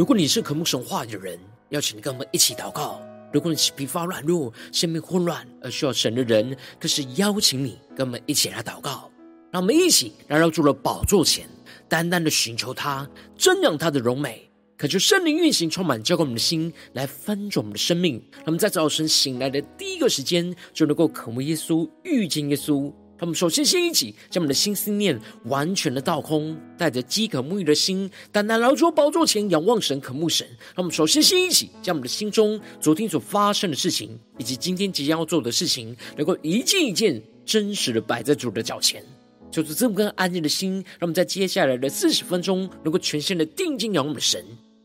[0.00, 1.38] 如果你是渴慕神话的人，
[1.68, 2.98] 邀请你跟我们一起祷告；
[3.30, 9.10] 如果你是疲乏软弱、生命混乱而需要神的人，更是邀请你跟我们一起来祷告。
[9.50, 11.46] 让我们一起来到主的宝座前，
[11.86, 13.06] 单单的寻求他，
[13.36, 14.50] 瞻仰他的荣美。
[14.78, 18.24] 渴求圣灵运行，充满浇灌我们的心，来翻转我们的生命。
[18.46, 22.90] 那么在早晨醒来的第一个时间，就能够渴慕耶稣，遇见耶稣。
[23.20, 30.46] 让我们首先先一起将我们的心思念完全的倒空，带着饥渴沐浴的心，单单来到宝座前仰望神、渴慕神。
[30.74, 39.04] 让我们首先先一起将我们的心中昨天所发生的事情，以及今天即将要做的事情，能够一件一件真实的摆在主的脚前。
[39.50, 44.42] 就是这么个安静的心，让我们在接下来的四十分钟，能够全心的定睛仰望神。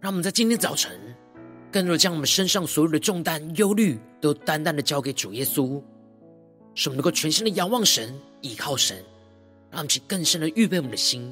[0.00, 0.98] 让我们在今天早晨，
[1.70, 5.82] 更多的将我们身上所有的重担、忧虑，都单单的交给主耶稣，
[6.74, 8.96] 使我们能够全心的仰望神、依靠神，
[9.70, 11.30] 让我们去更深的预备我们的心。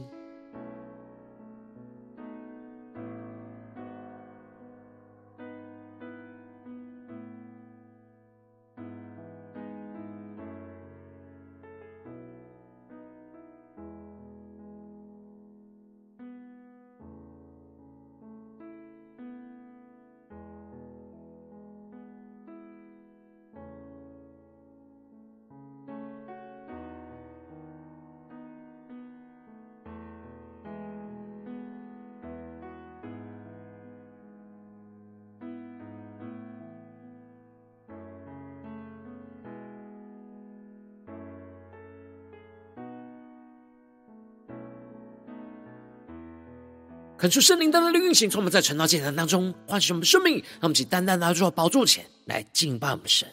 [47.19, 53.27] 恳求圣灵单单的运行，从我们在晨祷祭坛当中唤醒我们的生命，让我们起单单来到宝座前来敬拜我们的神。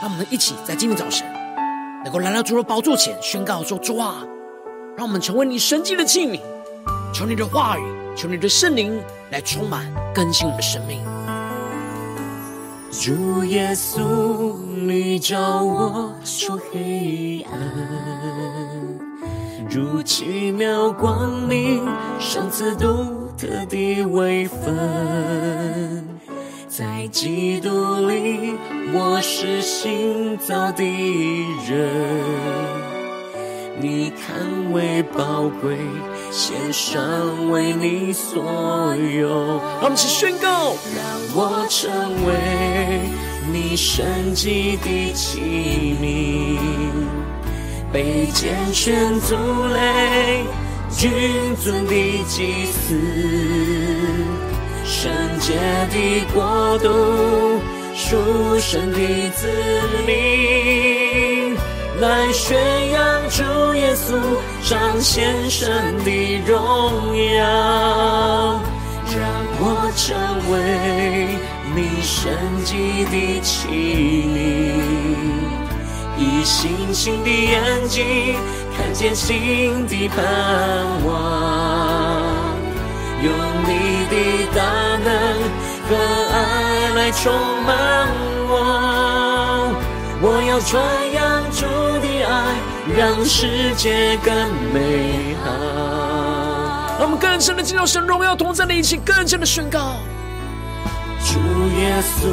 [0.00, 1.30] 让我们一起在今天早晨
[2.04, 4.26] 能够来到主的宝座前，宣告说：主啊，
[4.96, 6.40] 让我们成为你神迹的器皿。
[7.12, 7.82] 求你的话语，
[8.16, 8.98] 求你的圣灵
[9.30, 11.04] 来充满更新我们的生命。
[12.90, 18.85] 主耶稣，你照我出黑暗。
[19.76, 21.84] 如奇妙光明，
[22.18, 26.08] 上次独特的微分，
[26.66, 27.68] 在基督
[28.08, 28.54] 里，
[28.94, 30.82] 我是新造的
[31.68, 31.90] 人。
[33.78, 35.76] 你看为宝贵，
[36.30, 39.28] 献上为你所有。
[39.28, 41.04] 让我们一起宣告，让
[41.34, 41.92] 我成
[42.24, 43.02] 为
[43.52, 45.38] 你神迹的器
[46.00, 47.05] 皿。
[47.96, 49.34] 被拣选族
[49.72, 50.44] 类，
[50.90, 51.94] 君尊的
[52.28, 52.94] 祭司，
[54.84, 55.54] 圣洁
[55.88, 55.96] 的
[56.34, 57.58] 国度，
[57.94, 58.18] 属
[58.58, 58.98] 神的
[59.30, 59.48] 子
[60.06, 61.56] 民，
[61.98, 62.58] 来宣
[62.90, 63.42] 扬主
[63.74, 64.20] 耶稣，
[64.62, 68.60] 彰显神的荣耀，
[69.08, 69.24] 让
[69.58, 69.64] 我
[69.96, 70.14] 成
[70.52, 70.54] 为
[71.74, 72.30] 你神
[72.62, 74.25] 迹的器皿。
[76.96, 78.36] 信心的眼睛
[78.74, 80.24] 看见新的盼
[81.04, 81.12] 望，
[83.22, 83.30] 用
[83.66, 84.14] 你的
[84.54, 84.62] 大
[85.04, 85.12] 能
[85.86, 85.94] 和
[86.32, 86.34] 爱
[86.94, 87.30] 来充
[87.66, 88.08] 满
[88.48, 88.50] 我。
[90.22, 90.82] 我要传
[91.12, 91.66] 扬主
[92.00, 92.56] 的爱，
[92.96, 94.32] 让世界更
[94.72, 95.52] 美好。
[96.98, 99.96] 让我们更深的进入神荣耀同在的一起，更深的宣告。
[101.26, 101.38] 主
[101.78, 102.24] 耶稣，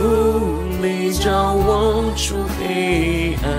[0.81, 3.49] 你照我出黑暗，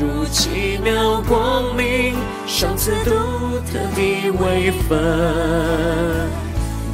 [0.00, 2.14] 如奇妙光明，
[2.46, 3.10] 赏赐独
[3.70, 4.98] 特的微分。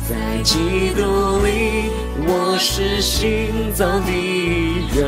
[0.08, 1.92] 在基督里，
[2.26, 4.10] 我是新造的
[4.92, 5.06] 人。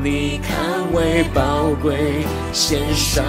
[0.00, 0.56] 你看
[0.92, 3.24] 为宝贵，献上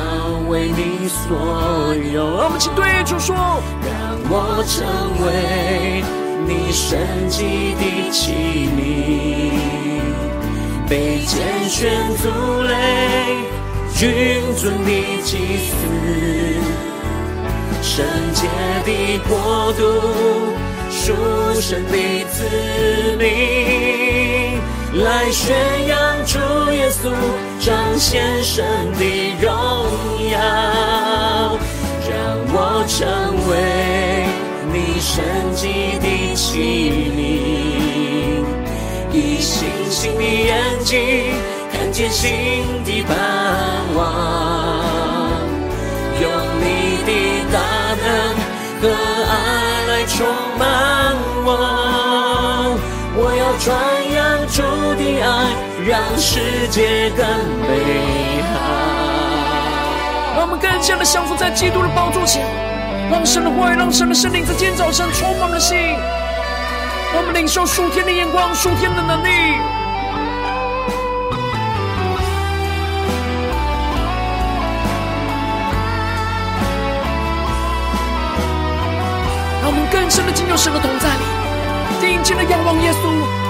[0.47, 2.37] 为你所有。
[2.37, 3.35] 让我们请对主说。
[3.81, 4.85] 让我成
[5.25, 6.03] 为
[6.45, 8.77] 你神迹的器皿，
[10.89, 12.27] 被拣选族
[12.63, 12.73] 类，
[13.93, 14.91] 君尊的
[15.23, 15.37] 祭
[15.69, 15.75] 司，
[17.83, 18.03] 圣
[18.33, 18.47] 洁
[18.83, 19.83] 的国度，
[20.89, 21.13] 属
[21.61, 21.93] 神的
[22.31, 22.43] 子
[23.19, 24.59] 民，
[25.03, 25.55] 来宣
[25.87, 26.39] 扬主
[26.71, 27.13] 耶稣，
[27.59, 28.65] 彰显神
[28.97, 29.05] 的
[29.39, 29.47] 荣
[30.31, 30.39] 耀，
[32.09, 32.11] 让
[32.51, 32.97] 我成
[33.47, 33.51] 为
[34.73, 35.67] 你圣洁
[35.99, 36.57] 的器
[37.15, 37.78] 皿，
[39.39, 41.33] 星星的眼睛
[41.71, 43.15] 看见新的盼
[43.95, 43.99] 望，
[46.21, 47.09] 用你的
[47.51, 47.57] 大
[47.95, 48.05] 能
[48.81, 48.83] 和
[49.27, 49.31] 爱
[49.87, 50.15] 来充
[50.57, 50.61] 满
[51.45, 51.47] 我，
[53.15, 53.67] 我要传
[54.13, 54.61] 扬主
[54.95, 55.27] 的爱，
[55.87, 57.25] 让世界更
[57.61, 58.53] 美好。
[60.35, 62.45] 让我们更加的降服在基督的宝座前，
[63.09, 66.28] 让神的话语，让神的圣灵在今天早晨充满了心，让我
[67.31, 69.29] 领受属天的眼光，属天的能力。
[79.91, 81.23] 更深的进入神的同在里，
[81.99, 83.09] 定睛的仰望耶稣，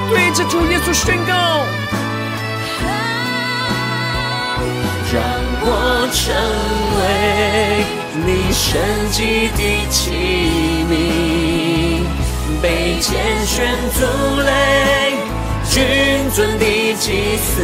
[0.09, 1.33] 对着主耶稣宣告：
[5.11, 5.21] 让
[5.61, 6.33] 我成
[6.95, 7.03] 为
[8.25, 8.79] 你圣
[9.11, 10.13] 洁的器
[10.87, 10.93] 皿，
[12.61, 13.15] 被拣
[13.45, 14.06] 选族
[14.41, 14.51] 类，
[15.69, 16.65] 君尊的
[16.95, 17.63] 祭司，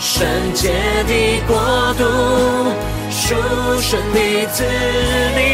[0.00, 0.72] 圣洁
[1.06, 1.56] 的国
[1.94, 2.04] 度，
[3.10, 3.34] 属
[3.80, 4.64] 神的子
[5.36, 5.44] 民。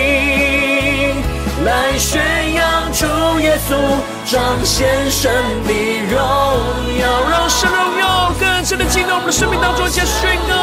[1.65, 2.21] 来宣
[2.55, 3.07] 扬主
[3.41, 3.71] 耶稣，
[4.27, 5.31] 彰显神
[5.67, 5.73] 的
[6.11, 6.19] 荣
[6.99, 10.55] 耀，让神荣耀更深的进到我们的生命当中，加宣告。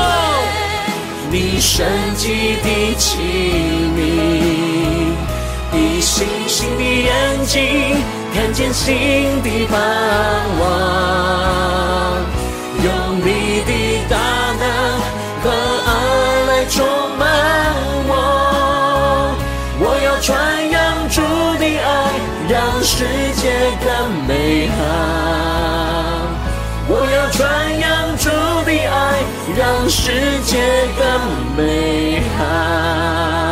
[1.31, 1.85] 你圣
[2.17, 3.19] 洁的器
[3.95, 5.08] 皿，
[5.79, 7.95] 以星星的眼睛
[8.33, 9.79] 看见新的盼
[10.59, 10.61] 望，
[12.83, 12.87] 用
[13.19, 13.71] 你的
[14.09, 14.17] 大
[14.59, 14.63] 能
[15.41, 15.45] 和
[15.87, 15.89] 爱
[16.47, 16.75] 来充
[17.17, 17.21] 满
[18.09, 18.11] 我，
[19.79, 20.27] 我要传
[20.69, 20.77] 扬
[21.09, 21.21] 主
[21.57, 21.87] 的爱。
[22.49, 23.05] 让世
[23.35, 23.43] 界
[23.85, 23.87] 更
[24.25, 24.75] 美好，
[26.87, 27.39] 我要传
[27.79, 27.87] 扬
[28.17, 28.27] 主
[28.65, 29.21] 的爱，
[29.55, 30.01] 让世
[30.45, 30.57] 界
[30.97, 31.05] 更
[31.55, 31.59] 美
[32.39, 33.48] 好。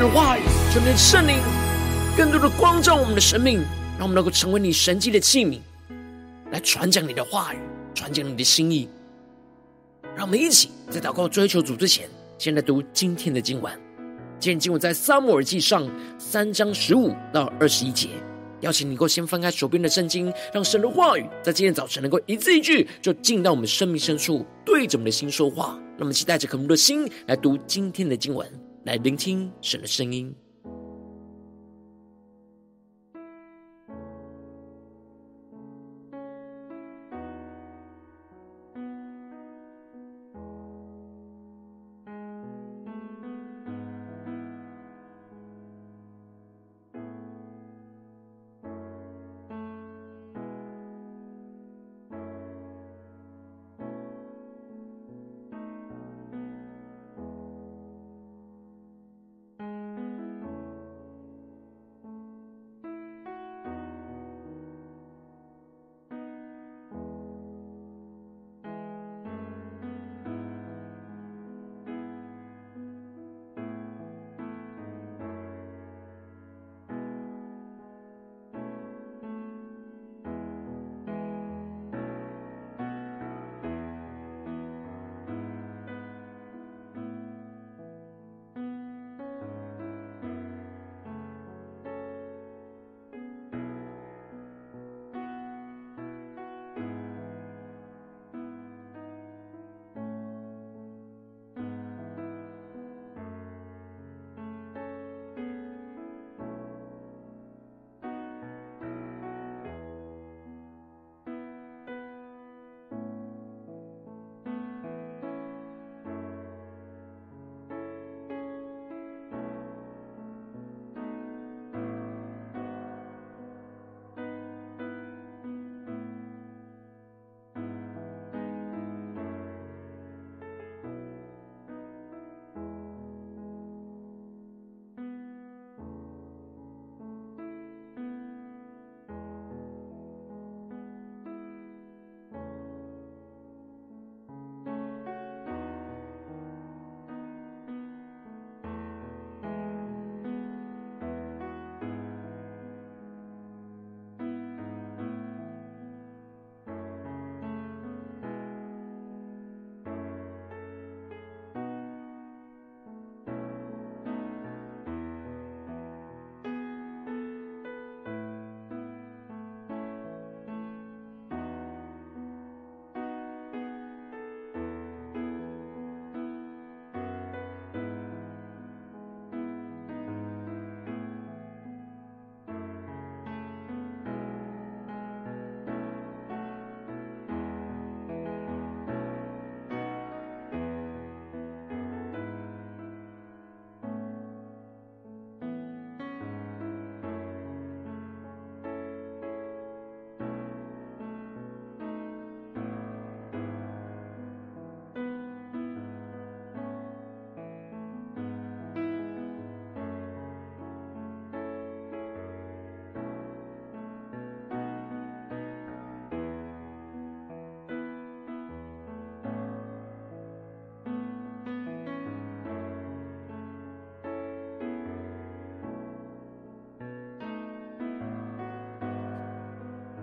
[0.00, 0.40] 的话语，
[0.72, 1.36] 求你的圣灵，
[2.16, 3.58] 更多的光照我们的生命，
[3.98, 5.60] 让我们能够成为你神迹的器皿，
[6.50, 7.58] 来传讲你的话语，
[7.94, 8.88] 传讲你的心意。
[10.16, 12.08] 让我们一起在祷告追求主之前，
[12.38, 13.70] 先来读今天的经文。
[14.38, 15.86] 今天经文在撒母耳记上
[16.18, 18.08] 三章十五到二十一节，
[18.60, 25.78] 邀请你能够先翻开手边的圣经，让神的话语在今天早晨能够一字一句就进到我们生命深处，对着我们的心说话。
[25.98, 28.50] 让我们期待着渴慕的心来读今天的经文，
[28.84, 30.34] 来聆听神的声音。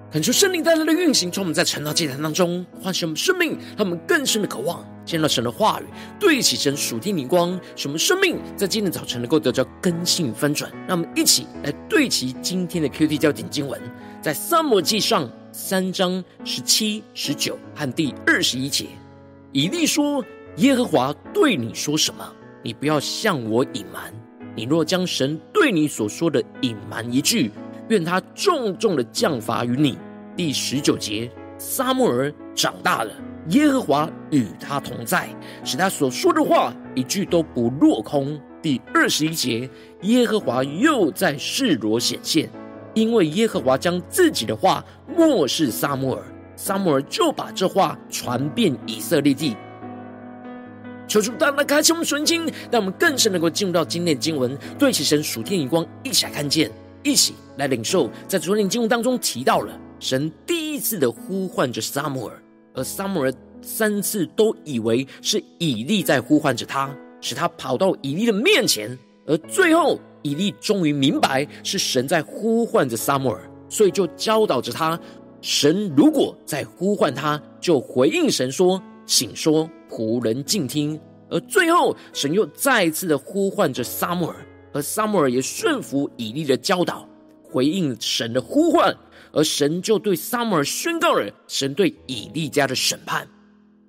[0.10, 5.84] 恳求圣灵带来的运行，从我们在晨祷祭坛当中唤醒我们生命，让我们更深的渴望见到神的话语，
[6.18, 10.72] 对齐神属天灵光，使我们生命在今天早晨能够得到更新翻转。
[10.88, 13.78] 让我们一起来对齐今天的 QT 焦点经文，
[14.22, 18.86] 在撒母记上三章十七、十九和第二十一节。
[19.52, 20.24] 以利说
[20.58, 22.26] ：“耶和华对你说什么？
[22.64, 24.14] 你不要向我隐瞒。
[24.56, 27.52] 你若将神对你所说的隐瞒一句，
[27.90, 29.98] 愿他重重的降罚于你。”
[30.36, 33.12] 第十九节，撒母耳长大了，
[33.50, 35.28] 耶和华与他同在，
[35.64, 38.40] 使他所说的话一句都不落空。
[38.62, 39.70] 第二十一节，
[40.02, 42.50] 耶和华又在示罗显现，
[42.94, 44.84] 因为耶和华将自己的话
[45.16, 46.24] 默示撒母耳，
[46.56, 49.56] 撒母耳就把这话传遍以色列地。
[51.08, 56.70] 求主大大开启我们属灵经，让我们更深能够进入到今天的经文，对齐神属天眼光，一起来看见，
[57.08, 58.10] 一起来领受。
[58.28, 59.80] 在昨天经文当中提到了。
[60.00, 62.40] 神第一次的呼唤着撒母耳，
[62.76, 63.34] 而撒母耳
[63.64, 68.96] 三次都以为是以利在呼唤着他，使他跑到以利的面前。
[69.26, 75.00] 而最后，以利终于明白是神在呼唤着撒母耳，所以就教导着他：
[75.42, 84.36] 神如果在呼唤他，就回应神说：“请说，仆人静听。”而最后，神又再一次的呼唤着撒母耳，
[84.78, 87.10] 而撒母耳也顺服以利的教导，
[87.42, 88.96] 回应神的呼唤。
[89.32, 93.28] 而神就对撒母耳宣告了神对以利家的审判，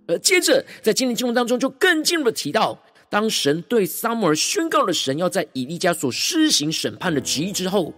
[0.07, 2.79] 而接着在今天经文当中就更进一步提到，
[3.11, 7.93] 当神对撒母耳宣告了神要在以利家所施行审判的旨意之后，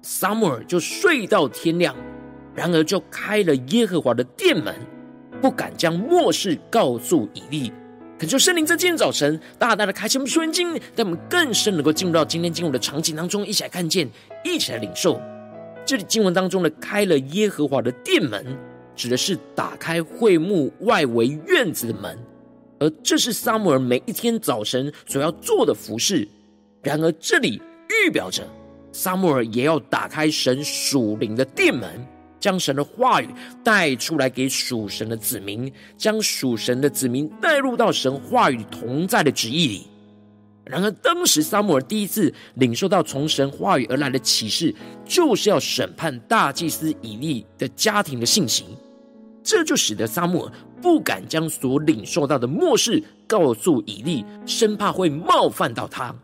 [0.00, 1.94] 撒母耳就睡到天亮，
[2.54, 4.74] 然而就开了耶和华的殿门，
[5.42, 7.72] 不敢将默示告诉以利。
[8.20, 14.06] 恳求圣灵在今天早晨大大的开启我们属灵经，让我们更深能够进入到今天经文的场景当中，一起来看见，
[14.44, 15.18] 一起来领受。
[15.86, 18.44] 这里经文当中的开了耶和华的殿门，
[18.94, 22.18] 指的是打开会幕外围院子的门，
[22.78, 26.28] 而这是撒母耳每一天早晨所要做的服事。
[26.82, 27.58] 然而，这里
[27.88, 28.46] 预表着
[28.92, 31.88] 撒母耳也要打开神属灵的殿门，
[32.40, 33.28] 将神的话语
[33.62, 39.86] 带出来给属神的子民，将属神的子民带入到神话语同在的旨意里。
[40.64, 48.64] 然而，当时撒母耳第一次领受到从神话语而来的启示，就是要审判大祭司以利的家庭的信息，
[49.42, 56.14] 这就使得撒母耳不敢将所领受到的漠视告诉以利，生怕会冒犯到他。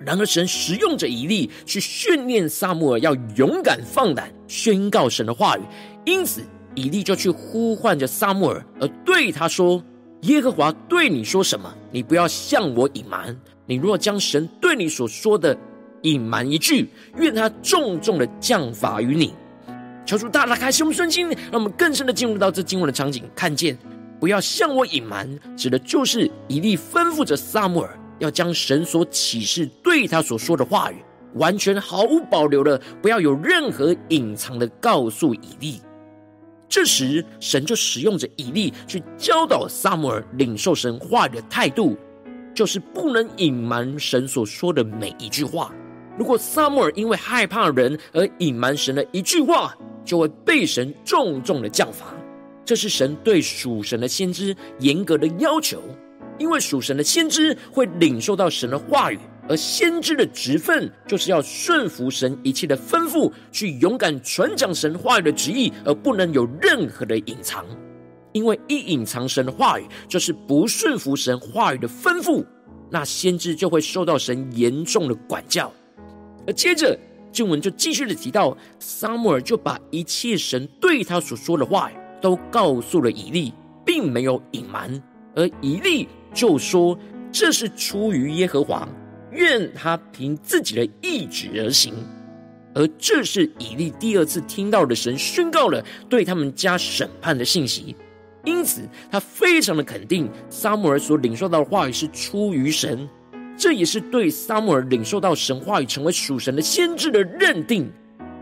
[0.00, 5.62] 然而，神使用着以利去训练撒母耳，要勇敢放胆宣告神的话语，
[6.04, 6.42] 因此
[6.74, 9.82] 以利就去呼唤着撒母耳，而对他说。
[10.22, 11.70] 耶和华对你说什么？
[11.90, 13.38] 你不要向我隐瞒。
[13.66, 15.54] 你若将神对你所说的
[16.00, 19.34] 隐瞒一句，愿他重重的降罚于你。
[20.06, 23.76] 求主大大开启我们的心，让我们更深的进入到这经文的场景，看见
[24.18, 30.96] 不要向我隐瞒，指的就是以利吩咐着撒母耳，要将神所启示对他所说的话语，
[31.34, 35.80] 完全毫无保留的，不要有任何隐藏的告诉以利。
[36.68, 41.96] 这时，神就使用着以利去教导撒母耳领受神话语的态度，
[42.54, 45.72] 就是不能隐瞒神所说的每一句话。
[46.18, 52.06] 如果撒母耳因为害怕人而隐瞒神的一句话，就会被神重重的降罚。
[52.64, 55.80] 这是神对属神的先知严格的要求，
[56.38, 59.18] 因为属神的先知会领受到神的话语。
[59.46, 67.62] 而先知的职分，就是要顺服神一切的吩咐，去勇敢传讲神话语的旨意，而不能有任何的隐藏。
[68.32, 72.42] 因为一隐藏神的话语，就是不顺服神话语的吩咐，
[72.90, 75.70] 那先知就会受到神严重的管教。
[76.46, 76.98] 而接着
[77.30, 83.52] 经文就继续的提到，撒母耳就把一切神对他所说的话语都告诉了以利，
[83.84, 85.02] 并没有隐瞒。
[85.36, 86.98] 而以利就说
[87.32, 88.86] ：“这是出于耶和华。”
[89.32, 91.92] 愿他凭自己的意志而行，
[92.72, 97.96] 而这是以利第二次听到的神宣告了对他们家审判的信息，
[98.44, 103.08] 因此他非常的肯定撒母耳所领受到的话语是出于神，
[103.56, 107.90] 这也是对撒母耳领受到神话语成为属神的先知的认定，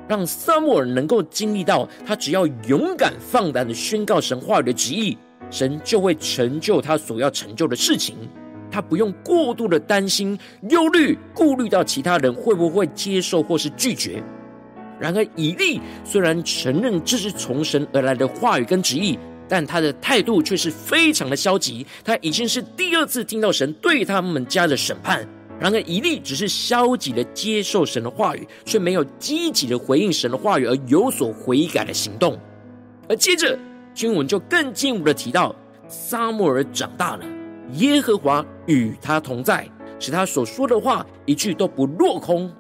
[0.07, 5.17] 让撒母耳能够经历到他只要勇敢放胆的宣告神话语的旨意，
[5.53, 8.17] 神就会成就他所要成就的事情。
[8.69, 10.37] 他不用过度的担心、
[10.71, 14.21] 忧虑、顾虑到其他人会不会接受或是拒绝。
[14.99, 21.87] 然而，以利虽然承认这是从神而来的话语跟旨意，但他的态度却是非常的消极。
[22.03, 25.29] 他已经是第二次听到神对他们家的审判，
[25.61, 32.39] 然而以利只是消极的接受神的话语，却没有积极的回应神的话语而有所悔改的行动。
[33.07, 33.59] 而接着
[33.95, 35.55] 经文就更进一步的提到，
[35.89, 37.25] 撒母耳长大了，
[37.73, 39.69] 耶和华与他同在，
[39.99, 42.53] 使他所说的话一句都不落空。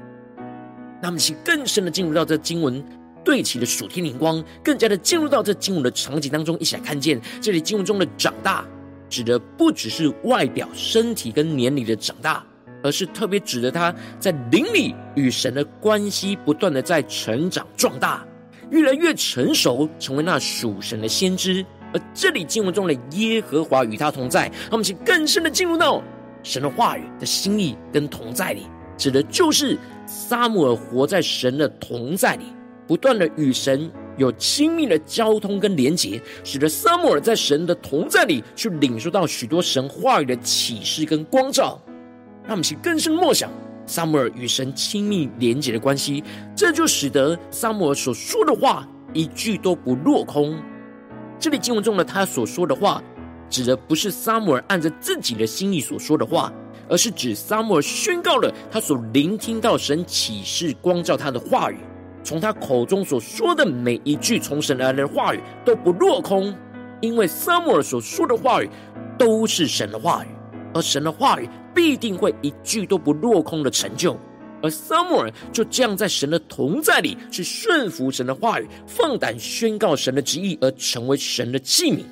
[1.03, 2.85] 那么，其更深的进入到这经文
[3.25, 8.65] 对齐的属天灵光，更加的进入到这经文的场景当中，一起来看见这里经文中的长大，
[9.09, 12.45] 指的不只是外表、身体跟年龄的长大。
[12.85, 18.27] 而是特别指的他在灵里与神的关系不断的在成长壮大，
[18.73, 21.65] 越来越成熟，成为那属神的先知。
[21.95, 26.03] 而这里经文中的耶和华与他同在，让我们请更深的进入到
[26.43, 32.47] 神的话语的心意跟同在里，指的就是撒母耳活在神的同在里，
[32.87, 41.79] 不断的与神有亲密的交通跟连结，使得撒母耳在神的同在里去领受到许多神话语的启示跟光照。
[42.45, 43.51] 让我们去更深默想
[43.93, 46.25] 撒母耳与神亲密连结的关系，
[46.57, 50.59] 这就使得撒母耳所说的话一句都不落空。
[51.39, 53.03] 这里经文中的他所说的话，
[53.51, 56.51] 指的不是撒母耳按着自己的心意所说的话，
[56.89, 61.77] 而是指撒母耳宣告了他所聆听到神启示光照他的话语，
[62.25, 66.57] 从他口中所说的每一句从神而来的话语都不落空，
[67.03, 68.71] 因为撒母耳所说的话语
[69.19, 70.29] 都是神的话语，
[70.73, 71.47] 而神的话语。
[71.75, 74.19] 必定会一句都不落空的成就，
[74.63, 82.05] 而撒母耳就这样在神的同在里去顺服神的话语，放胆宣告神的旨意，而成为神的器皿。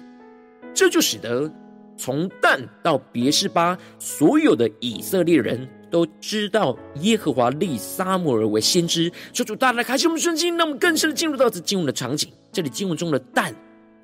[0.75, 1.53] 这就使得
[1.97, 9.13] 从但到别是巴，所有的以色列人都知道耶和华立撒母耳为先知。
[9.33, 12.33] 求主大大开启我们的心，让我们更深的进入到这经文的场景。
[12.53, 13.55] 这里经文中的但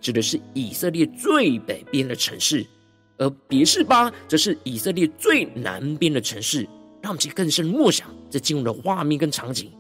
[0.00, 2.66] 指的是以色列最北边的城市。
[3.18, 6.62] 而别是巴则是以色列最南边的城市，
[7.02, 9.70] 让我们去更深默想这进入的画面跟场景。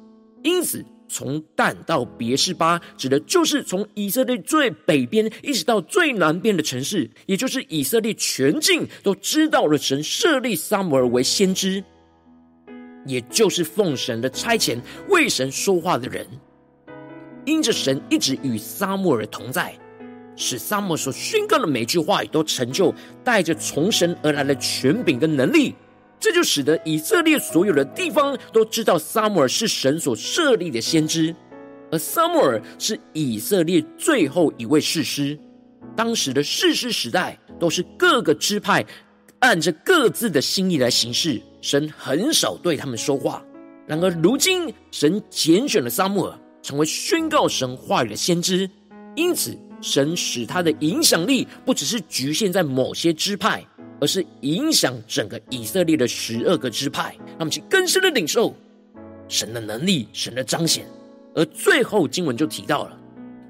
[0.42, 11.82] 因此，从但到别是巴，指的就是从以色列最北边一直到最南边的城市，也就是以色列全境都知道了神设立撒母耳为先知，
[13.06, 16.26] 也就是奉神的差遣为神说话的人。
[17.44, 19.72] 因着神一直与撒母耳同在。
[20.36, 22.94] 使撒母所宣告的每句话语都成就，
[23.24, 25.74] 带着从神而来的权柄跟能力，
[26.20, 31.34] 这就使得以色列所有的地方都知道撒母尔是神所设立的先知，
[31.90, 35.38] 而撒母尔是以色列最后一位士师。
[35.94, 38.84] 当时的士师时代都是各个支派
[39.38, 43.42] 按着各自的心意来行事，神很少对他们说话。
[43.86, 48.68] 然而如今神拣选了撒母尔，成为宣告神话语的先知，
[49.14, 49.56] 因此。
[49.86, 53.64] 神使他的影响力不只是局限在某些支派，
[54.00, 57.14] 而是影响整个以色列的十二个支派。
[57.28, 58.52] 让我们去更深的领受
[59.28, 60.84] 神的能力、神的彰显。
[61.36, 62.98] 而最后经文就提到了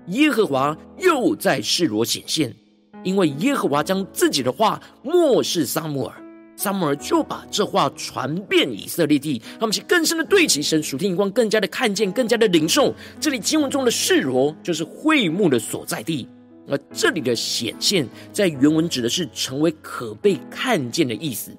[0.09, 2.55] 耶和华又在示罗显现，
[3.03, 6.23] 因为耶和华将自己的话漠视撒母耳。
[6.57, 12.95] 撒母耳就把这话传遍以色列地，让我们去更深的对齐神属天眼光，更加的看见，更加的领受。
[13.21, 16.27] 这里经文中的示罗就是会幕的所在地，
[16.67, 21.51] 而这里的显现在原文指的是成为可被看见的意思。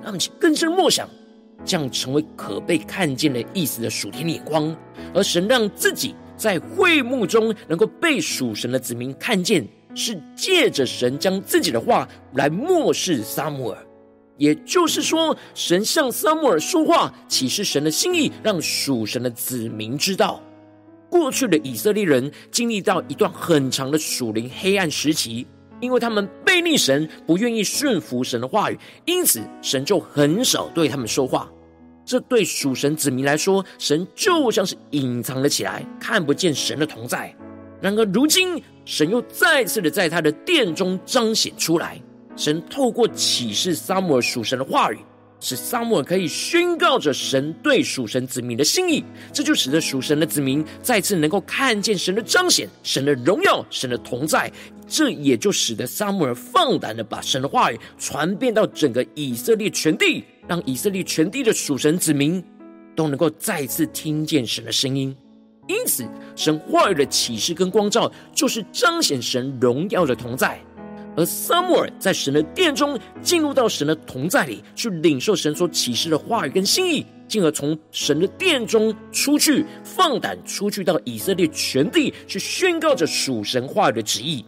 [0.00, 1.08] 让我们去更深默想，
[1.64, 4.74] 这样成为可被看见的意思的属天眼光，
[5.12, 13.85] 而神让自己在会幕中能够被属神的子民看见，是借着神将自己的话来默示撒母耳。
[14.38, 20.42] 也就是说，神向撒母耳说话，启示神的心意，让属神的子民知道。
[21.08, 25.46] 过去的以色列人经历到一段很长的属灵黑暗时期，
[25.80, 31.50] 因为他们背逆神，不愿意顺服神的话语，因此神就很少对他们说话。
[32.04, 37.34] 这对属神子民来说，神就像是隐藏了起来，看不见神的同在。
[37.80, 42.00] 然而如今，神又再次的在他的殿中彰显出来。
[42.36, 44.98] 神透过启示撒母耳属神的话语，
[45.40, 54.52] 使撒母耳可以宣告着神对属神子民的心意，这就使得属神的子民再次能够看见神的彰显、神的荣耀、神的同在。
[54.86, 62.42] 这也就使得撒母耳放胆的把神的话语传遍到整个以色列全地，让以色列全地的属神子民
[62.94, 65.16] 都能够再次听见神的声音。
[65.66, 70.60] 因此，神话语的启示跟光照，就是彰显神荣耀的同在。
[71.16, 84.44] 而撒母耳在神的殿中进入到神的同在里，去领受神所启示的话语跟心意，进而从神的殿中出去，放胆出去到以色列全地去宣告着属神话语的旨意。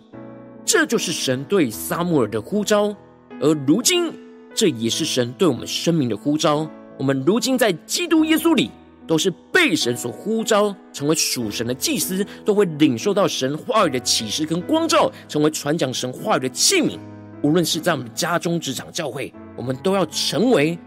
[0.64, 2.94] 这就是神对撒母耳的呼召，
[3.40, 4.12] 而如今
[4.54, 6.70] 这也是神对我们生命的呼召。
[6.98, 8.70] 我们如今在基督耶稣里，
[9.08, 16.98] 都是被神所呼召，成为属神的祭司，都会领受到神话语的启示跟光照，成为传讲神话语的器皿。
[17.42, 20.78] 无论是在我们家中、职场、教会，我们都要成为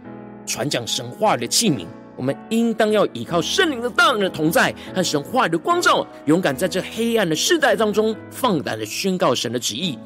[0.45, 1.86] 传讲神话语的器皿。
[2.17, 9.97] 我们应当要依靠圣灵的大能的同在和神话语的光照，勇敢在这黑暗的世代当中，放胆的宣告神的旨意。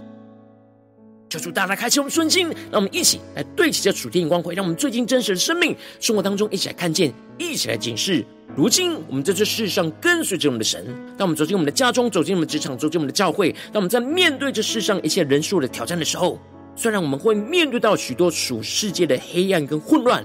[1.28, 8.24] 求主大大开启我们顺心，让我们一起来对齐这属天的光辉，让我们最近真实的生命生活当中一起来看见，一起来警示。
[8.56, 10.86] 如今我们在这世上跟随着我们的神，
[11.18, 16.40] 当我们走进我们的家中，走进我们的职场，走进我们的教会，当我们在面对这世上一切人数的挑战的时候，
[16.76, 20.24] 虽然我们会面对到许多属世界的黑暗跟混乱，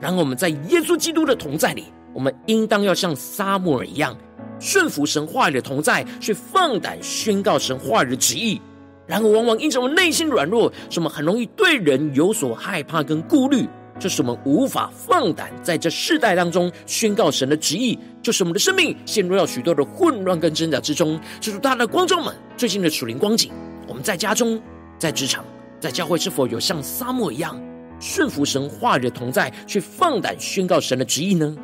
[0.00, 4.16] 然而我们在耶稣基督的同在里，我们应当要像撒母耳一样，
[4.60, 8.60] 顺服神话语的同在，去放胆宣告神话语的旨意。
[9.06, 13.68] 然而，往往因着我们内心软弱，使我们很容易对人有所害怕跟顾虑，
[14.00, 21.20] 就是我们无法放胆在这世代当中宣告神的旨意，就是我们的生命陷入到许多的混乱跟挣扎之中。
[21.40, 23.52] 这是大家的观众们最近的属灵光景，
[23.86, 24.60] 我们在家中、
[24.98, 25.44] 在职场、
[25.78, 27.60] 在教会，是否有像沙漠一样
[28.00, 31.56] 顺服神话语的同在，去放胆宣告神的旨意呢？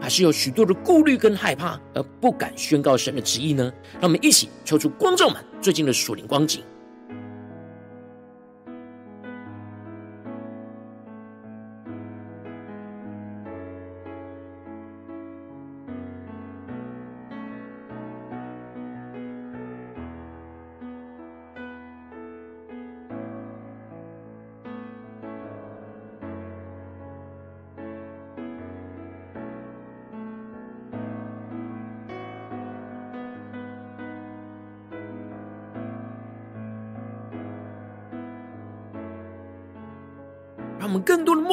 [0.00, 3.72] 还是有许多的顾虑跟害怕，而不敢宣告神的旨意呢？
[3.94, 6.62] 让我们一起抽出光照们最近的属灵光景。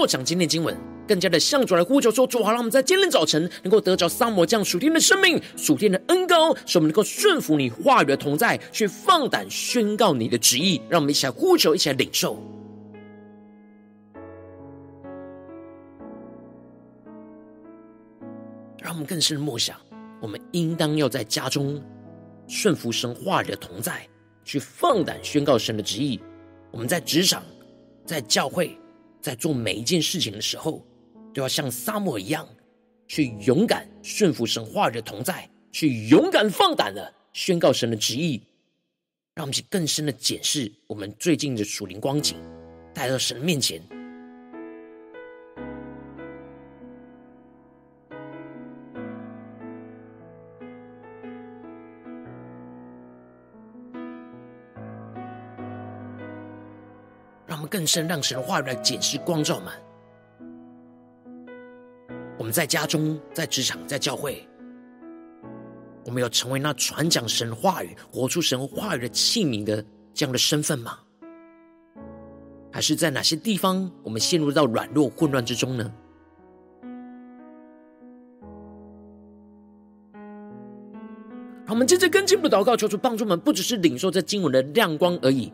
[0.05, 10.79] 默想今天经文，更加的向主来呼求说：主啊，让我们在今天早晨能够得着撒母耳这样属天的生命、属天的恩膏，使我们能够顺服你话语的同在，去放胆宣告你的旨意。
[10.87, 12.39] 让我们一起来呼求，一起来领受。
[18.77, 19.75] 让我们更深的默想，
[20.21, 21.81] 我们应当要在家中
[22.47, 24.07] 顺服神话语的同在，
[24.43, 26.21] 去放胆宣告神的旨意。
[26.69, 27.41] 我们在职场，
[28.05, 28.77] 在教会。
[29.25, 30.85] 在做每一件事情的时候，
[31.33, 32.47] 都要像撒母耳一样，
[33.07, 38.39] 去勇敢顺服神话语的同在，去勇敢放胆的宣告神的旨意，
[39.33, 42.37] 让我们去更深的检视我们最近的属灵光景，
[42.93, 43.81] 带到神的面前。
[57.65, 59.73] 更深让神的话语来检视光照们。
[62.37, 64.47] 我们在家中、在职场、在教会，
[66.05, 70.99] 我们要成为那传讲神话语、活出神话语的器皿的这样的身份吗？
[72.71, 75.91] 还是在哪些地方我们陷入到软弱混乱之中呢？
[81.67, 85.51] 我们接着跟进一步祷告，求主帮助我们，不只是领受这经文的亮光而已。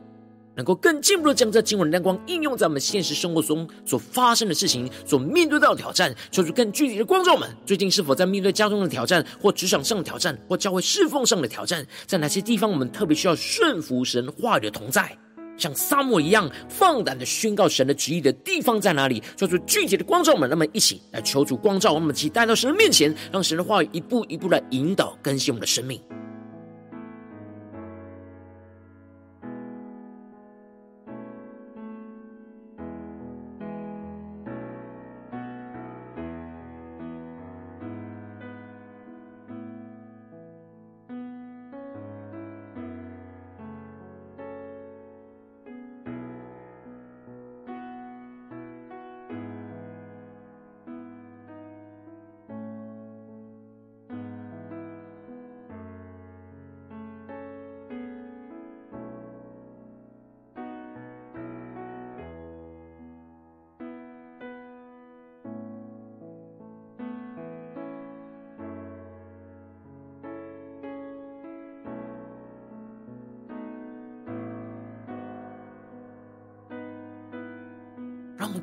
[0.61, 15.17] 能够更进一步的将这经文的亮光应用在我们现实生活中所发生的事情，所面对到的挑战，求主更具体的光照们，最近是否在面对家中的挑战，或职场上的挑战，或教会侍奉上的挑战，在哪些地方我们特别需要顺服神话语的同在，
[15.57, 19.23] 像撒母一样放胆的宣告神的旨意的地方在哪里？
[19.35, 25.99] 求主具体的光照们，那么一起来求主光照，我们一起带到神的面前，让神的话语一步一步来引导更新我们的生命。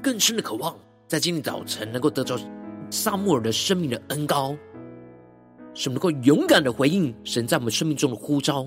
[0.08, 0.74] 更深的渴望，
[1.06, 2.34] 在今天早晨能够得着
[2.90, 4.56] 萨穆尔的生命的恩高，
[5.74, 8.66] 什么能够勇敢的回应神在我们生命中的呼召，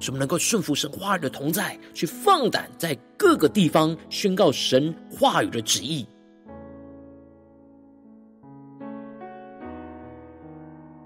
[0.00, 6.06] 什么能够顺服神话语的同在，去放胆在各个地方宣告神话语的旨意。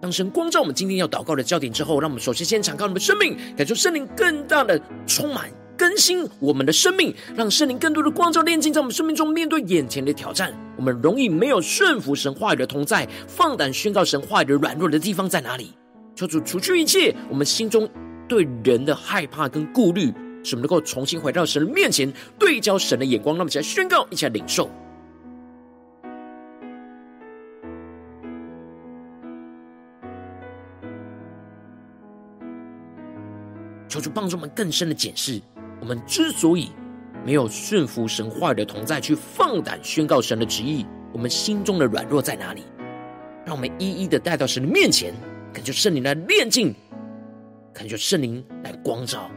[0.01, 9.29] 当神光照我们今天要祷告的焦点之后，让我们首先先敞开我们生命，感受圣灵更大的充满，更新我们的生命，让圣灵更多的光照炼净在我们生命中。
[9.29, 15.73] 面对眼前的挑战，我们容易没有顺服神话语的同在，放胆宣告神话语的软弱的地方在哪里？
[16.15, 17.87] 求主除去一切我们心中
[18.27, 20.13] 对人的害怕跟顾虑，
[20.43, 23.37] 使我们能够重新回到神的面前，对焦神的眼光。
[23.37, 24.71] 让我们起来宣告，一起来领受。
[33.89, 35.41] 求主帮助我们更深的检视，
[35.81, 36.71] 我们之所以
[37.25, 42.63] 没有顺服神话语的同在，去放胆宣告神的旨意，我们心中的软弱在哪里？
[43.45, 45.15] 让我们一一的带到神的面前，
[45.53, 46.75] 恳求圣灵来炼净，
[47.73, 49.31] 恳求圣灵来光照。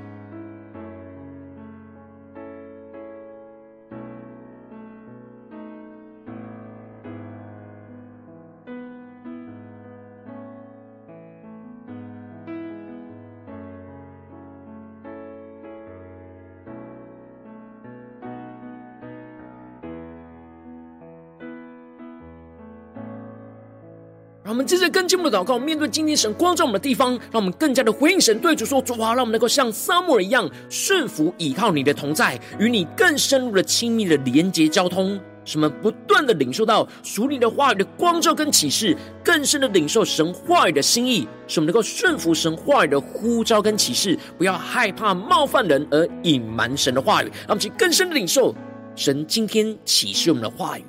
[24.69, 48.53] 接着跟进一步的祷告，面对今天神光照我们的地方，让我们更加的回应神，对主说：“主啊，让我们能够像撒母耳一样顺服，倚靠你的同在，与你更深入的亲密的连结交通，使我们不断的领受到属灵的话语的光照跟启示，更深的领受神话语的心意，使我们能够顺服神话语的呼召跟启示，不要害怕冒犯人而隐瞒神的话语，让我们去更深的领受
[48.95, 50.85] 神今天启示我们的话语，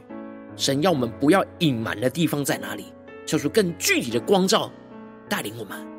[0.55, 2.85] 神要我们不要隐瞒的地方在哪里？”
[3.31, 4.69] 做出更具体的光照，
[5.29, 5.90] 带领我们。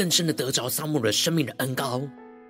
[0.00, 2.00] 更深的得着撒母的生命的恩膏，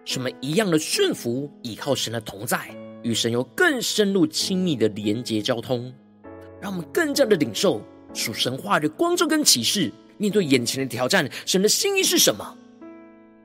[0.05, 2.71] 什么一样的顺服，倚靠神的同在，
[3.03, 5.93] 与神有更深入亲密的连结交通。
[6.61, 7.83] 让我们更加的领受
[8.15, 12.57] 属神话语的光照跟启示，面对眼前的挑战，神的心意是什么？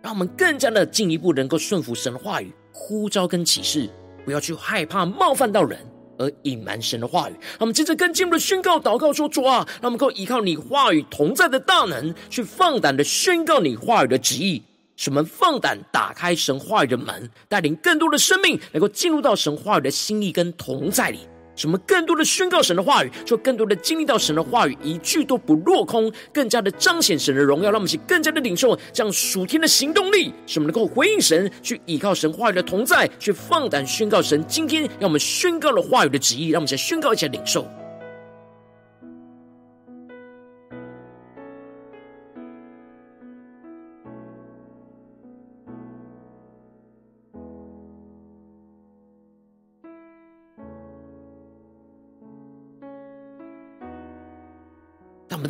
[0.03, 3.89] 让我们更加的进一步能够顺服神话语呼召跟启示，
[4.23, 5.79] 不要去害怕冒犯到人。
[6.17, 14.61] 而隐瞒神的话语，让我们接着跟进一步的宣告祷告说：主啊，让我们够依靠你话语同在的大能，去放胆的宣告你话语的旨意，
[14.95, 21.19] 使我们放胆打开神话语的门，带领更多的生命能够进入到神话语的心意跟同在里。
[21.55, 37.65] 什么更多的宣告神的话语，就更多的经历到神的话语，一句都不落空，更加的彰显神的荣耀，让我们一起更加的领受这样属天的行动力，使我们能够回应神，去依靠神话语的同在，去放胆宣告神今天让我们宣告了话语的旨意，让我们先宣告一下领受。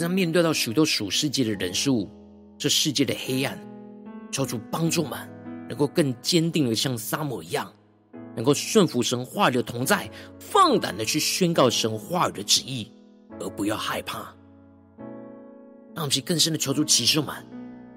[0.06, 2.08] 我们在面对到许多属世界的人事物，
[2.60, 3.60] 这世界的黑暗，
[4.32, 5.18] 求主帮助们，
[5.68, 7.74] 能够更坚定的像撒母一样，
[8.36, 10.08] 能够顺服神话语的同在，
[10.40, 12.88] 放胆的去宣告神话语的旨意，
[13.40, 14.32] 而不要害怕。
[15.96, 17.36] 让我们去更深的求主启示我们，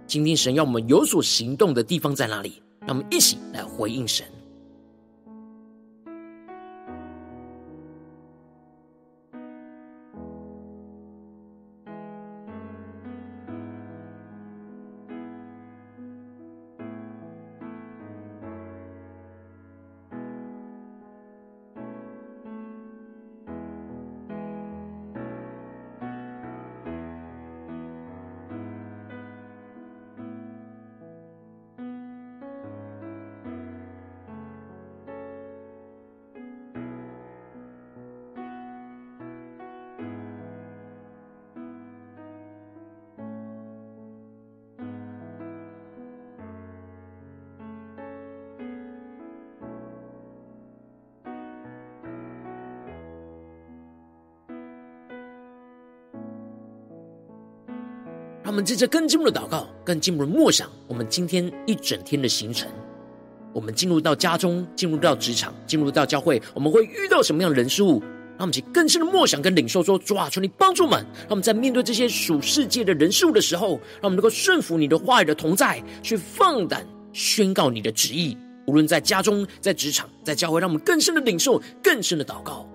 [0.07, 2.62] 今天神要我们有所行动的地方在哪里？
[2.87, 4.25] 让我们一起来回应神。
[58.49, 62.67] 让我们接着更进一步的祷告，更进一步的默想我们今天一整天的行程。
[63.53, 68.01] 我们进入到家中，进入到职场，进入到教会，我们会遇到什么样的人事物？
[68.39, 78.35] 让我们去更深的默想跟领受说，主啊，求你帮助我们，让我们在面对这些属世界的人事物的时候，让我们能够顺服你的话语的同在，去放胆宣告你的旨意。
[78.67, 82.67] 无论在家中、在职场、在教会，让我们更深的领受、更深的祷告。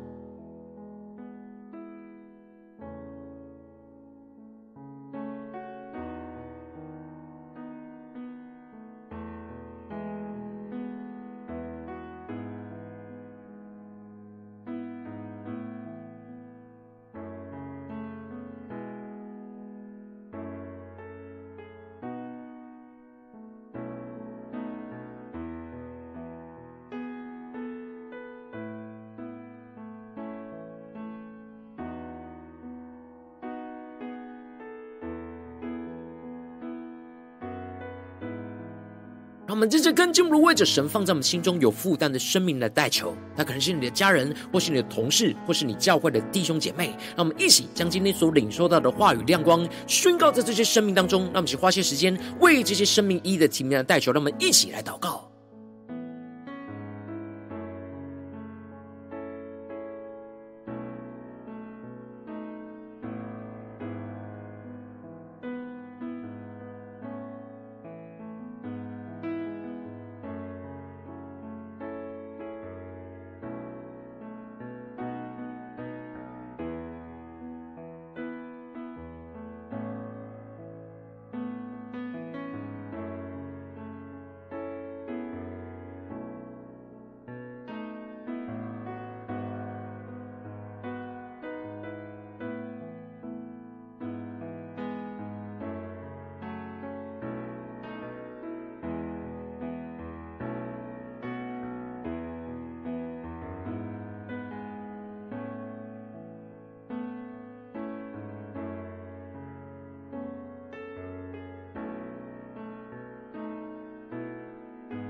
[39.54, 46.88] 我们真正跟进不如为着神放在我们心中有负担的生命来代求，那可能是你的家人，或是你的同事，或是你教会的弟兄姐妹。
[47.16, 51.26] 让我们一起将今天所领受到的话语亮光宣告在这些生命当中。
[51.26, 54.12] 让我们一起花些时间为这些生命一一的提名来代求。
[54.12, 55.33] 让我们一起来祷告。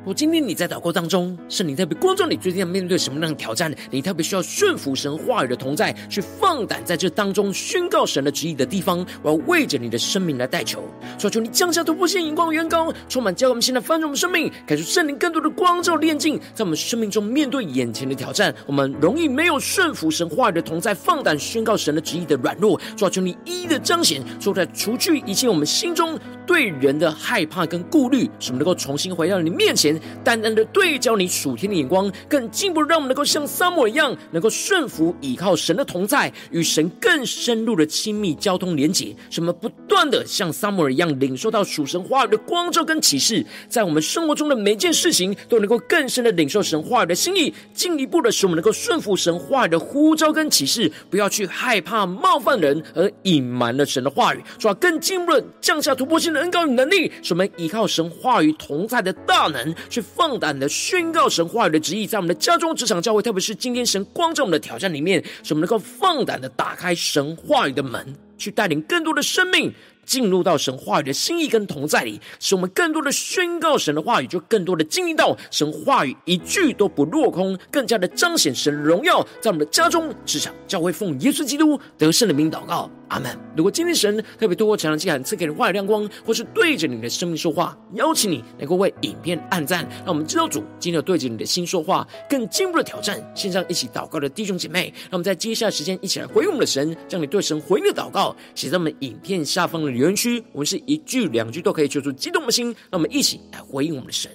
[0.05, 3.73] 我今天你在祷告当中，圣灵特别光照你，最近要面对什么样的挑战？
[3.89, 9.05] 你特别需要顺服神话语的同在，去放胆在这当中宣告神的旨意的地方。
[9.21, 10.83] 我要为着你的生命来代求，
[11.17, 22.79] 求求你降下突破性眼光的远高，充满教我们现在翻转我们生命，感受圣灵更多的光照炼境，在我们生命中面对眼前的挑战，我们容易没有顺服神话语的同在，放胆宣告神的旨意的软弱。
[22.95, 29.99] 求求你一一的彰显，说在除去一切我们心中对人的害怕跟顾虑，使我们能够重新回到你面前。
[30.23, 39.15] 单单的对焦你属天的眼光，更进一步让我们能够像撒母耳一样，能够顺服倚靠神的同在，与神更深入的亲密交通连结。
[39.29, 69.73] 什么不断的像撒母耳一样，让领受到属神话语的光照跟启示，在我们生活中的每件事情，都能够更深的领受神话语的心意，进一步的使我们能够顺服神话语的呼召跟启示，不要去害怕冒犯人而隐瞒了神的话语，主要更进一步的降下突破性的恩膏与能力，使我们依靠神话语同在的大能去放胆的宣告神话语的旨意，在我们的家中、职场、教会，特别是今天神光照我们的挑战里面，使我们能够放胆的打开神话语的门，去带领更多的生命。
[70.05, 83.37] 进入到神话语的心意跟同在里，使我们更多的宣告神的话语，就更多的经历到神话语一句都不落空，更加的彰显神荣耀，在我们的家中、职场、教会，奉耶稣基督得胜的名祷告，阿门。
[83.55, 93.23] 如果今天神特别透过晨祷祭坛赐给你话语亮光，或是对着你的生命说话，邀请你能够为影片按赞，让我们知道主今天有对着你的心说话，更进一步的挑战。
[93.33, 99.92] 线上一起祷告的弟兄姐妹，让我们在接下来时间一起来回应我们的神，将你对神回应的祷告写在我们影片下方的。
[99.93, 104.31] 园区，我们是一句两句都可以求出激动的心，让我们一起来回应我们的神。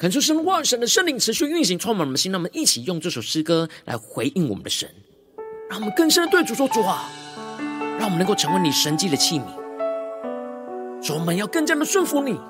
[0.00, 2.32] 恳求神万神的圣灵持续运行，充满我们的心。
[2.32, 4.88] 让我们一起用这首诗歌来回应我们的神。
[5.68, 7.04] 让我们更深的对主说主啊，
[7.98, 9.42] 让我们能够成为你神迹的器皿。
[11.02, 12.40] 主，我们要更加的顺服你，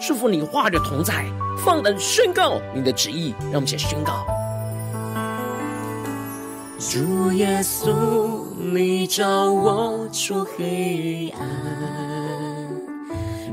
[0.00, 1.24] 顺服你话语的同在，
[1.64, 3.32] 放胆宣告你的旨意。
[3.42, 4.26] 让我们先宣告：
[6.80, 8.42] 主耶稣，
[8.72, 12.07] 你照我出黑暗，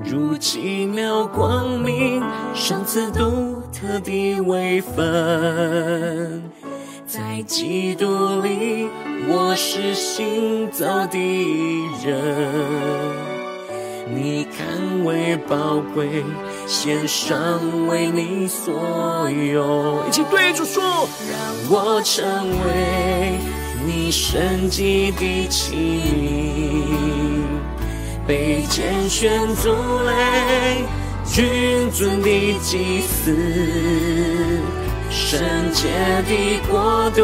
[0.08, 2.22] 如奇妙光明，
[2.53, 6.43] 赏赐独特的位分。
[7.08, 8.88] 在基督里，
[9.28, 11.18] 我是行走的
[12.06, 12.22] 人。
[14.14, 16.24] 你看为宝贵，
[16.68, 20.03] 献上为你所有。
[20.08, 20.84] 一起对主说，
[21.32, 21.39] 让
[21.72, 22.24] 我成
[22.66, 23.39] 为
[23.86, 25.76] 你神迹的器
[26.86, 27.35] 皿，
[28.28, 29.69] 被拣选族
[30.03, 30.84] 类，
[31.26, 32.30] 君尊的
[32.61, 33.36] 祭司。
[35.11, 35.39] 圣
[35.71, 35.88] 洁
[36.28, 37.23] 的国度，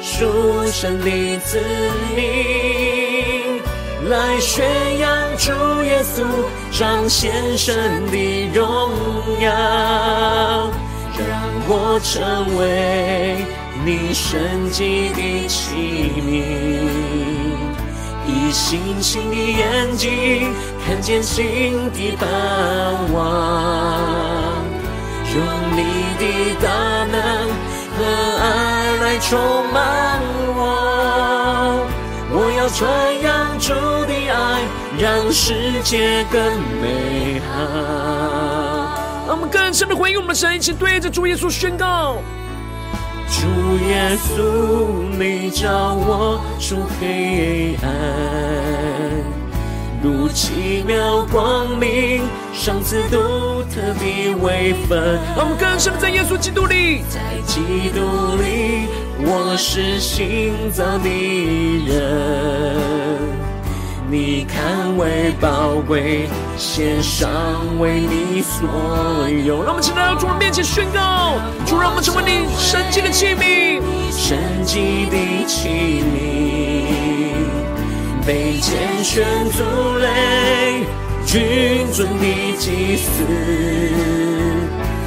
[0.00, 1.60] 属神的子
[2.16, 3.60] 民，
[4.08, 4.64] 来宣
[4.98, 5.50] 扬主
[5.84, 6.24] 耶稣，
[6.70, 8.90] 彰显神的荣
[9.40, 9.50] 耀，
[11.18, 11.28] 让
[11.66, 13.44] 我成为
[13.84, 17.37] 你圣洁的器皿，
[18.28, 20.52] 以星星的眼睛
[20.86, 22.26] 看见新的盼
[23.12, 23.18] 望。
[25.34, 25.42] 用
[25.76, 25.82] 你
[26.18, 26.22] 的
[26.60, 26.68] 大
[27.04, 27.16] 能
[27.96, 27.98] 和
[28.38, 28.44] 爱
[29.02, 29.38] 来充
[29.72, 30.20] 满
[30.56, 30.60] 我，
[32.30, 32.78] 我要传
[33.22, 33.72] 扬主
[34.06, 34.62] 的爱，
[34.98, 36.40] 让世界更
[36.80, 37.46] 美好。
[39.26, 42.16] 让我们更深的回应我们的神，一起对着主耶稣宣告：
[43.30, 43.46] 主
[43.86, 44.38] 耶稣，
[45.18, 47.86] 你叫我出黑暗。
[50.02, 52.22] 如奇妙光明，
[52.54, 53.16] 上次独
[53.64, 55.18] 特的微分。
[55.36, 58.00] 让我们更深的在耶稣基督里，在基督
[58.40, 58.86] 里，
[59.20, 61.08] 我是新造的
[61.86, 63.47] 人。
[64.10, 67.28] 你看为宝贵，献上
[67.78, 68.66] 为你所
[69.44, 69.62] 有。
[69.62, 71.34] 让我们起来到主人面前宣告：
[71.66, 76.16] 主，让我们成为你神迹的器皿，神迹的器皿。
[78.26, 79.62] 被拣选族
[79.98, 80.86] 类，
[81.26, 82.24] 君尊的
[82.56, 83.10] 祭司，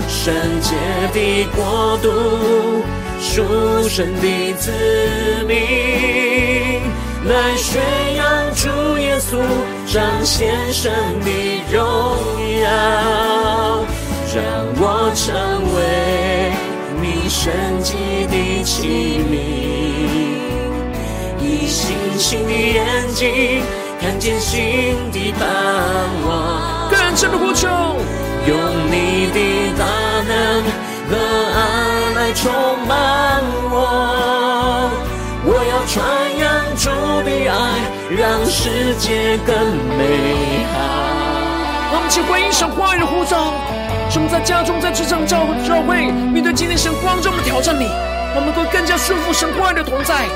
[0.07, 0.31] 圣
[0.61, 0.75] 洁
[1.11, 2.83] 的国度，
[3.19, 3.43] 属
[3.89, 4.71] 神的子
[5.47, 6.81] 民，
[7.25, 7.81] 来宣
[9.31, 9.37] 稣，
[9.87, 11.29] 彰显神的
[11.71, 11.79] 荣
[12.59, 12.67] 耀，
[14.35, 14.43] 让
[14.75, 14.83] 我
[15.15, 15.23] 成
[15.73, 15.79] 为
[17.01, 17.39] 你神
[17.81, 17.95] 迹
[18.27, 19.33] 的器皿。
[21.39, 23.63] 以信心的眼睛
[24.01, 24.59] 看见新
[25.13, 25.47] 的盼
[26.27, 28.51] 望，更深的呼求，用
[28.91, 29.39] 你的
[29.79, 29.85] 大
[30.27, 30.61] 能
[31.09, 31.15] 和
[31.55, 31.57] 爱
[32.15, 32.51] 来充
[32.85, 32.91] 满
[33.71, 34.80] 我。
[35.43, 36.05] 我要传
[36.37, 36.89] 扬主
[37.25, 37.55] 的爱，
[38.15, 39.57] 让世界更
[39.97, 40.77] 美好。
[41.93, 43.51] 我们一起回应神话语的呼召，
[44.13, 47.89] 我们在家中、在职场、教会、教会，面对今天神光中的挑战里，
[48.35, 50.29] 我们会更加顺服神话语的同在。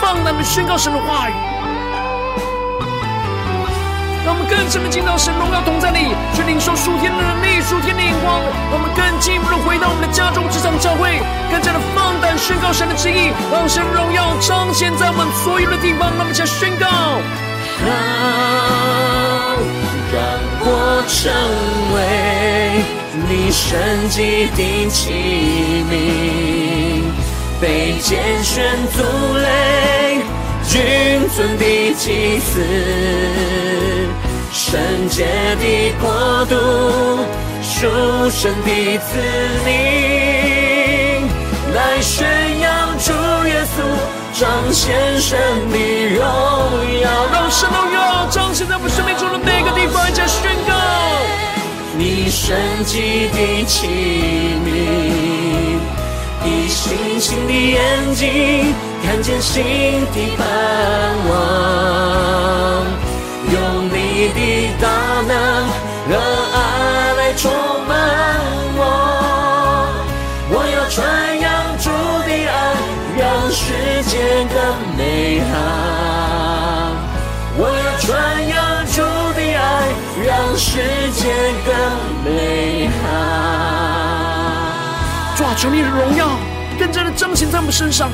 [0.00, 1.32] 放胆的宣告神的话语，
[4.24, 8.40] 让我们更深的进到神荣耀同在里，去领受属天的能力、属天的眼光。
[8.70, 11.18] 让我们更进一步的回到我们的家中、职场、教会，
[11.50, 16.10] 更加的放胆宣告神的旨意，让神荣耀彰显在我们所有的地方。
[16.14, 16.86] 让我们一起宣告：
[17.82, 19.58] 好，
[20.14, 20.22] 让
[20.62, 21.34] 我成
[21.94, 21.98] 为
[23.28, 25.92] 你神迹的器皿。
[27.60, 29.02] 被拣选族
[29.36, 30.22] 类，
[30.68, 30.80] 君
[31.34, 32.60] 尊的祭司，
[34.52, 36.54] 圣洁的国度，
[37.62, 37.86] 属
[38.30, 39.18] 神的子
[39.66, 39.70] 民，
[41.74, 42.26] 来宣
[42.60, 43.12] 扬主
[43.48, 43.76] 耶稣，
[44.40, 45.38] 彰显神
[45.70, 45.76] 的
[46.14, 46.20] 荣
[47.00, 47.04] 耀。
[47.32, 50.72] 让神荣耀彰显在我们生命中的每个地方，一起宣告
[51.98, 53.86] 你神迹的器
[54.64, 54.66] 皿。
[56.44, 58.74] 以星星的眼睛
[59.04, 59.62] 看见新
[60.12, 60.46] 的盼
[61.28, 61.30] 望，
[63.52, 63.54] 用
[63.88, 64.38] 你的
[64.80, 64.86] 大
[65.26, 65.30] 能
[66.08, 66.10] 和
[66.54, 66.56] 爱
[67.14, 67.50] 来充
[67.86, 67.90] 满
[68.76, 68.80] 我。
[70.50, 71.00] 我要传
[71.40, 71.90] 扬主
[72.26, 72.50] 的爱，
[73.18, 73.62] 让世
[74.04, 74.12] 界
[74.54, 74.56] 更
[74.96, 75.00] 美
[75.50, 75.52] 好。
[77.58, 78.08] 我要传
[78.48, 79.02] 扬主
[79.34, 79.60] 的爱，
[80.24, 80.70] 让世
[81.12, 81.20] 界
[81.66, 81.70] 更
[82.24, 83.04] 美好。
[85.54, 86.30] 求你的荣耀
[86.78, 88.10] 更加的彰显在我们身上，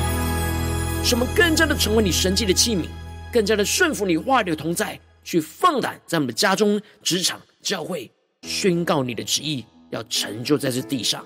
[1.08, 2.84] 什么更加的成为你神迹的器皿，
[3.32, 8.10] 更加的顺服你话语的同在，去放胆在我们的家中、职场、教会
[8.42, 11.24] 宣告你的旨意，要成就在这地上。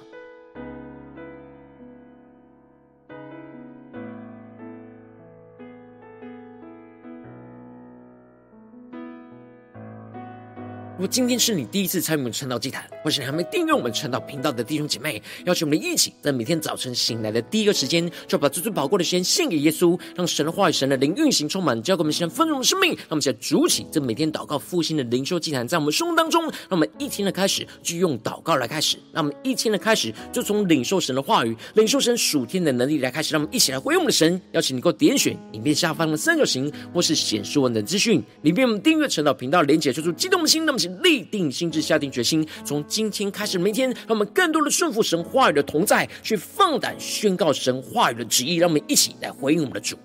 [10.92, 22.90] 如果今天是你第一次参与我们晨祷祭坛，或是你还没订阅我们晨祷频道的弟兄姐妹，邀请我们一起在每天早晨醒来的第一个时间，就把最最宝贵的时间献给耶稣，让神的话语、神的灵运行充满，交给我们现在丰盛的生命。
[22.90, 33.32] 让我们现在主起这每天祷告复兴的灵修祭坛，在我们生活当中，让我们一天的开始就用祷告来开始，让我们一天的开始就从领受神的话语、领受神属天的能力来开始。
[33.32, 48.56] 让我们一起来回应我们的神，邀请你给我点选影片下方的三角形，或是显示文的资讯里面，我们订阅晨祷频道连结，说出激动的心，那么请立定心志，下定决心，从今天开始，明天，让我们更多的顺服神话语的同在，去放胆宣告神话语的旨意。
[48.56, 49.96] 让我们一起来回应我们的主。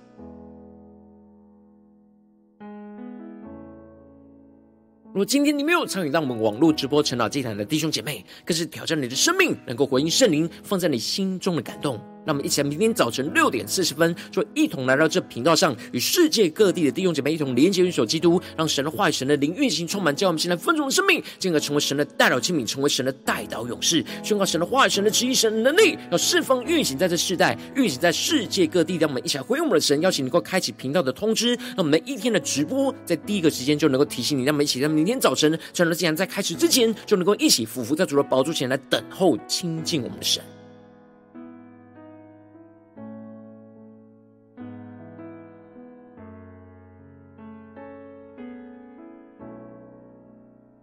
[5.13, 11.99] 如果今天你没有参与到我们网络直播晨祷祭坛的弟兄姐妹，更是挑战你的生命，能够回应圣灵放在你心中的感动。
[12.27, 28.97] 让我们一起来，明天早晨六点四十分，就一同来到这频道上，与世界各地的弟兄姐妹一同连接、运守基督，让神的话语、神的灵运行充满，叫我们现在丰盛的生命，进而成为神的代祷器皿，成为神的代祷勇士，宣告神的话语、神的旨意、神的能力，要释放运行在这世代，运行在世界各地。
[28.97, 34.43] 让我们一起来回应我们的神，邀请能够开启频道的通知，让我们每一天的直播在第一个时间就能够提醒你。
[34.43, 40.43] 让我们一起在明天早晨，趁着既然在开始之前，就能够一起俯伏在主的宝座前来等候亲近我们的神。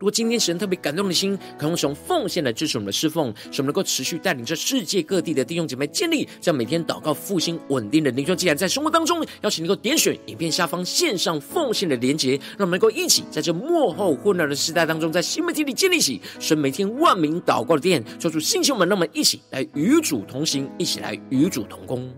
[0.05, 22.13] 如果今天神特别感动的心，可用使用奉献来支持我们的侍奉，使我们能够持续带领着世界各地的弟兄姐妹建立这样每天祷告复兴稳定的灵修既然，在生活当中，邀请能够点选影片下方线上奉献的连结，让我们能够一起在这幕后混乱的时代当中，在新媒体里建立起神每天万名祷告的殿，做出信心们，让我们一起来与主同行，一起来与主同工。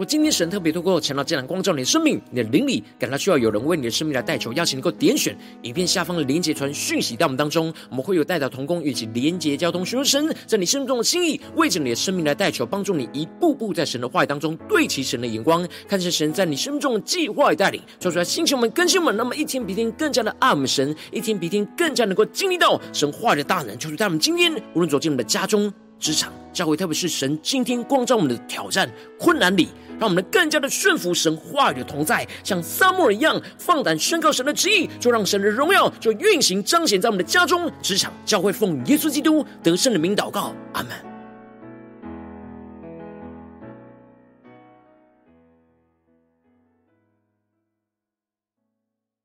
[0.00, 25.70] 我今天神特别透过晨祷祭坛光照你的生命，你的灵里感到需要有人为你的生命来代求，邀请能够点选影片下方的连结传讯息到我们当中，我们会有代祷同工以及连结交通，寻求神在你生命中的心意，为着你的生命来代求，帮助你一步步在神的话语当中对齐神的眼光，看见神在你生命中的计划与带领，说出来星球们更新们，那么一天比一天更加的爱我们神，一天比一天更加能够经历到神话的大能，就是在我们今天无论走进我们的家中。
[26.00, 40.90] 职场教会，特别是神今天光照我们的挑战困难里，让我们能更加的顺服神话语的同在，像撒母耳一样放胆宣告神的旨意，就让神的荣耀就运行彰显在我们的家中、职场教会，奉耶稣基督得胜的名祷告，阿门。